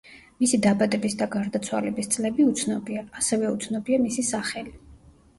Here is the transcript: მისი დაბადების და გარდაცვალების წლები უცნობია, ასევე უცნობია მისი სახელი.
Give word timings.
მისი 0.43 0.57
დაბადების 0.65 1.15
და 1.17 1.25
გარდაცვალების 1.35 2.09
წლები 2.15 2.47
უცნობია, 2.51 3.03
ასევე 3.19 3.51
უცნობია 3.57 3.99
მისი 4.07 4.25
სახელი. 4.31 4.73